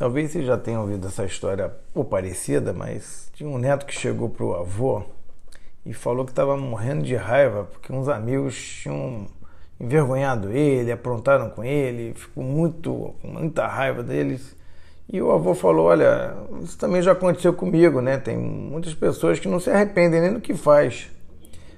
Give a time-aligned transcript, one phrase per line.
[0.00, 4.30] Talvez você já tenha ouvido essa história ou parecida, mas tinha um neto que chegou
[4.30, 5.02] para o avô
[5.84, 9.26] e falou que estava morrendo de raiva porque uns amigos tinham
[9.78, 14.56] envergonhado ele, aprontaram com ele, ficou muito, muita raiva deles.
[15.06, 18.16] E o avô falou: Olha, isso também já aconteceu comigo, né?
[18.16, 21.10] Tem muitas pessoas que não se arrependem nem do que faz,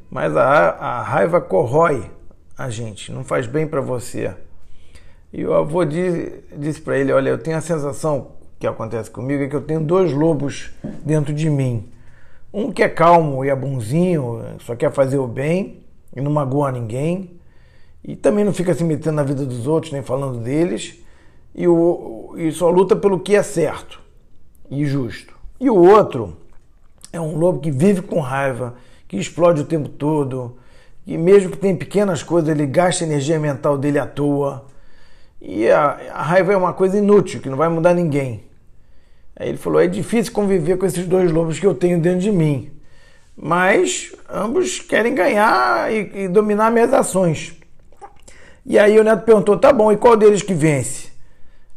[0.08, 2.08] mas a, a raiva corrói
[2.56, 4.32] a gente, não faz bem para você.
[5.32, 9.42] E o avô disse, disse para ele: Olha, eu tenho a sensação que acontece comigo
[9.42, 10.70] é que eu tenho dois lobos
[11.04, 11.88] dentro de mim.
[12.52, 15.82] Um que é calmo e é bonzinho, só quer fazer o bem
[16.14, 17.40] e não magoa ninguém.
[18.04, 20.98] E também não fica se metendo na vida dos outros, nem falando deles.
[21.54, 24.00] E, o, e só luta pelo que é certo
[24.70, 25.34] e justo.
[25.60, 26.36] E o outro
[27.12, 28.74] é um lobo que vive com raiva,
[29.06, 30.56] que explode o tempo todo,
[31.06, 34.64] e mesmo que tem pequenas coisas, ele gasta a energia mental dele à toa.
[35.44, 38.44] E a, a raiva é uma coisa inútil, que não vai mudar ninguém.
[39.34, 42.30] Aí ele falou: é difícil conviver com esses dois lobos que eu tenho dentro de
[42.30, 42.70] mim.
[43.36, 47.54] Mas ambos querem ganhar e, e dominar minhas ações.
[48.64, 51.10] E aí o neto perguntou: tá bom, e qual deles que vence?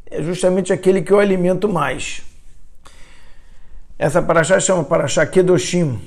[0.06, 2.22] É justamente aquele que eu alimento mais.
[3.98, 6.00] Essa paraxá chama paraxá Kedoshim.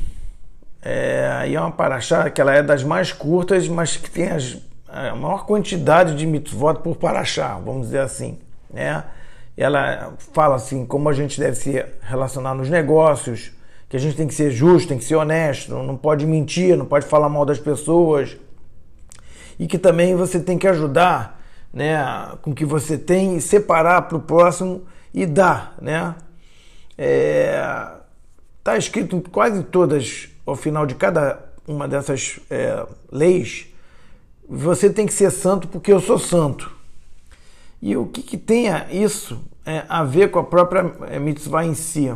[0.80, 4.67] É, e é uma paraxá que ela é das mais curtas, mas que tem as
[4.88, 8.38] a maior quantidade de mitzvot por paraxá, vamos dizer assim,
[8.72, 9.04] né?
[9.56, 13.52] Ela fala assim como a gente deve se relacionar nos negócios,
[13.88, 16.86] que a gente tem que ser justo, tem que ser honesto, não pode mentir, não
[16.86, 18.36] pode falar mal das pessoas.
[19.58, 21.40] E que também você tem que ajudar,
[21.72, 21.98] né,
[22.42, 26.14] com o que você tem e separar para o próximo e dar, né?
[26.96, 27.88] É,
[28.62, 33.66] tá escrito quase todas, ao final de cada uma dessas é, leis,
[34.48, 36.72] você tem que ser santo porque eu sou santo.
[37.82, 41.74] E o que, que tem isso é, a ver com a própria é, mitzvah em
[41.74, 42.12] si?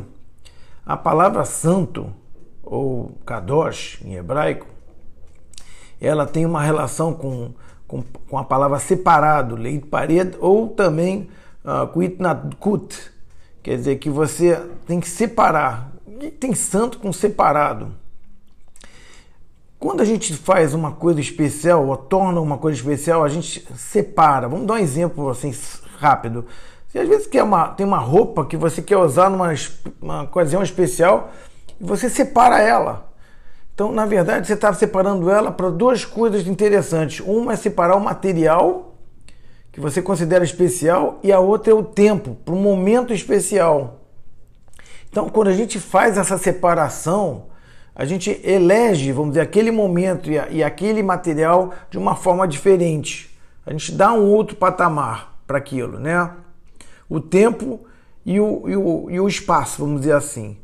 [0.84, 2.12] A palavra santo,
[2.62, 4.66] ou kadosh em hebraico,
[6.00, 7.53] ela tem uma relação com,
[7.87, 11.28] com, com a palavra separado, leit pared, ou também
[11.65, 13.12] uh, kuitnadkut,
[13.62, 14.56] quer dizer que você
[14.87, 15.92] tem que separar.
[16.21, 17.94] E tem santo com separado.
[19.82, 24.48] Quando a gente faz uma coisa especial ou torna uma coisa especial, a gente separa.
[24.48, 25.53] Vamos dar um exemplo assim
[25.98, 26.47] rápido.
[26.87, 29.53] Você às vezes quer uma, tem uma roupa que você quer usar numa
[30.00, 31.32] uma ocasião especial
[31.81, 33.12] e você separa ela.
[33.75, 37.19] Então, na verdade, você está separando ela para duas coisas interessantes.
[37.19, 38.94] Uma é separar o material
[39.72, 43.98] que você considera especial e a outra é o tempo, para um momento especial.
[45.10, 47.50] Então, quando a gente faz essa separação,
[47.94, 53.30] a gente elege, vamos dizer, aquele momento e, e aquele material de uma forma diferente.
[53.66, 56.30] A gente dá um outro patamar para aquilo, né?
[57.08, 57.80] O tempo
[58.25, 60.56] e o, e o, e o espaço, vamos dizer assim.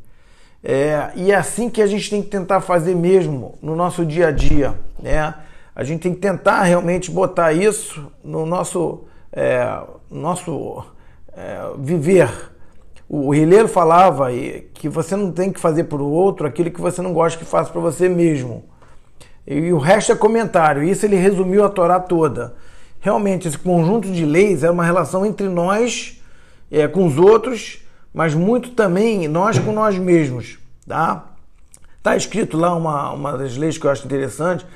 [0.64, 4.28] É, e é assim que a gente tem que tentar fazer mesmo no nosso dia
[4.28, 5.34] a dia, né?
[5.74, 10.84] A gente tem que tentar realmente botar isso no nosso, é, nosso
[11.36, 12.28] é, viver
[13.08, 14.26] o Rileiro falava
[14.74, 17.44] que você não tem que fazer para o outro aquilo que você não gosta que
[17.44, 18.64] faça para você mesmo.
[19.46, 20.82] E o resto é comentário.
[20.82, 22.54] Isso ele resumiu a Torá toda.
[23.00, 26.20] Realmente, esse conjunto de leis é uma relação entre nós
[26.70, 27.82] é, com os outros,
[28.12, 30.58] mas muito também nós com nós mesmos.
[30.86, 31.24] Tá?
[32.02, 34.66] Tá escrito lá uma, uma das leis que eu acho interessante,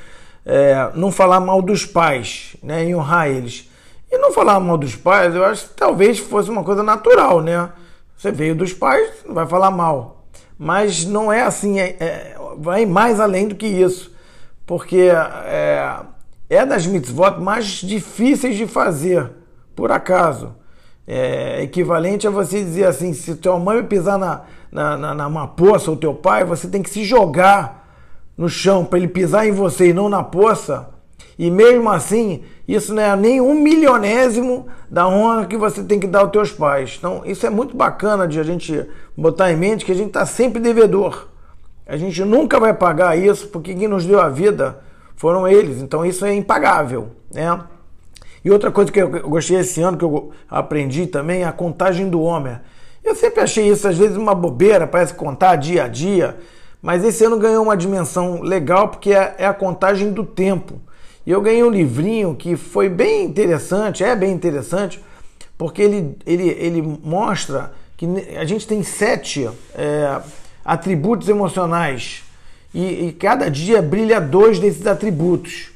[0.47, 3.69] é, não falar mal dos pais, né, em honrar eles.
[4.11, 7.71] E não falar mal dos pais, eu acho que talvez fosse uma coisa natural, né?
[8.17, 10.27] Você veio dos pais, não vai falar mal.
[10.59, 14.13] Mas não é assim, é, é, vai mais além do que isso.
[14.65, 15.11] Porque
[15.47, 15.97] é,
[16.49, 19.31] é das mitzvot mais difíceis de fazer,
[19.75, 20.55] por acaso.
[21.07, 25.91] É equivalente a você dizer assim: se tua mãe pisar na, na, na, numa poça
[25.91, 27.89] ou teu pai, você tem que se jogar
[28.37, 30.89] no chão para ele pisar em você e não na poça.
[31.39, 36.07] E mesmo assim, isso não é nem um milionésimo da honra que você tem que
[36.07, 36.97] dar aos teus pais.
[36.99, 38.87] Então, isso é muito bacana de a gente
[39.17, 41.29] botar em mente que a gente está sempre devedor.
[41.87, 44.81] A gente nunca vai pagar isso porque quem nos deu a vida
[45.17, 45.81] foram eles.
[45.83, 47.61] Então, isso é impagável, né?
[48.45, 52.09] E outra coisa que eu gostei esse ano, que eu aprendi também, é a contagem
[52.09, 52.59] do homem.
[53.05, 56.37] Eu sempre achei isso, às vezes, uma bobeira, parece contar dia a dia,
[56.81, 60.81] mas esse ano ganhou uma dimensão legal porque é, é a contagem do tempo.
[61.27, 65.01] E eu ganhei um livrinho que foi bem interessante, é bem interessante,
[65.57, 70.21] porque ele, ele, ele mostra que a gente tem sete é,
[70.65, 72.25] atributos emocionais
[72.75, 75.71] e, e, cada dia brilha dois desses atributos,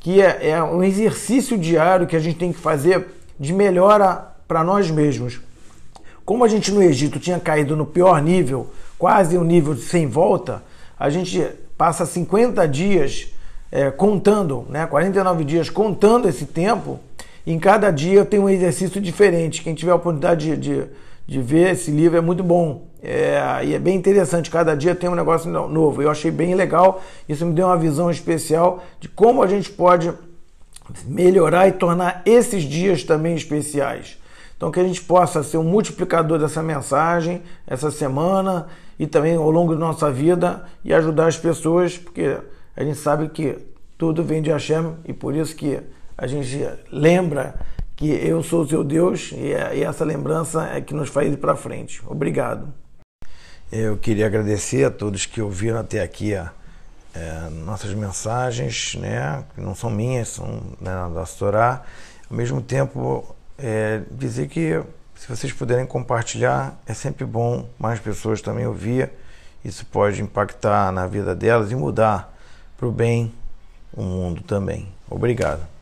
[0.00, 3.06] que é, é um exercício diário que a gente tem que fazer
[3.38, 5.40] de melhora para nós mesmos.
[6.24, 10.62] como a gente no Egito tinha caído no pior nível, quase um nível sem volta,
[10.98, 11.46] a gente
[11.76, 13.28] passa 50 dias
[13.70, 17.00] é, contando, né, 49 dias contando esse tempo.
[17.46, 19.62] Em cada dia tem um exercício diferente.
[19.62, 20.84] Quem tiver a oportunidade de, de,
[21.26, 22.86] de ver esse livro é muito bom.
[23.02, 26.02] É, e é bem interessante, cada dia tem um negócio novo.
[26.02, 30.12] Eu achei bem legal, isso me deu uma visão especial de como a gente pode
[31.04, 34.18] melhorar e tornar esses dias também especiais.
[34.56, 38.66] Então, que a gente possa ser um multiplicador dessa mensagem essa semana
[38.98, 42.38] e também ao longo da nossa vida e ajudar as pessoas, porque
[42.76, 43.58] a gente sabe que
[43.96, 45.80] tudo vem de Hashem e por isso que
[46.16, 47.54] a gente lembra
[47.96, 51.56] que eu sou o seu Deus e essa lembrança é que nos faz ir para
[51.56, 52.02] frente.
[52.06, 52.72] Obrigado.
[53.72, 56.52] Eu queria agradecer a todos que ouviram até aqui a,
[57.14, 61.82] é, nossas mensagens, né, que não são minhas, são né, da Torá.
[62.30, 64.82] Ao mesmo tempo, é, dizer que
[65.14, 69.10] se vocês puderem compartilhar, é sempre bom mais pessoas também ouvir.
[69.64, 72.35] Isso pode impactar na vida delas e mudar
[72.76, 73.32] para o bem
[73.92, 74.88] o mundo também.
[75.08, 75.75] Obrigado.